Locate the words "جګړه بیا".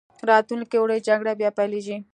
1.07-1.49